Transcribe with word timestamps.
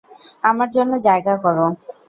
আমার 0.43 0.69
জন্য 0.71 0.91
জায়গা 1.07 1.33
কর! 1.43 1.57